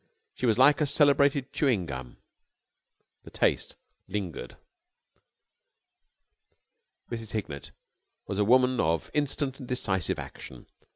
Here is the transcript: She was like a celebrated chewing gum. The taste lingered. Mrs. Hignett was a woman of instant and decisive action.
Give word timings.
She 0.33 0.47
was 0.47 0.57
like 0.57 0.81
a 0.81 0.87
celebrated 0.87 1.53
chewing 1.53 1.85
gum. 1.85 2.17
The 3.23 3.29
taste 3.29 3.75
lingered. 4.07 4.57
Mrs. 7.11 7.33
Hignett 7.33 7.69
was 8.25 8.39
a 8.39 8.43
woman 8.43 8.79
of 8.79 9.11
instant 9.13 9.59
and 9.59 9.67
decisive 9.67 10.17
action. 10.17 10.65